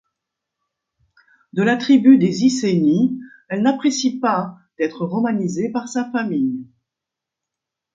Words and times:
De 1.53 1.61
la 1.61 1.77
tribu 1.77 2.17
des 2.17 2.43
Iceni, 2.43 3.19
elle 3.49 3.61
n'apprécie 3.61 4.17
pas 4.19 4.57
d'être 4.79 5.05
romanisée 5.05 5.71
par 5.71 5.87
sa 5.89 6.09
famille. 6.09 6.65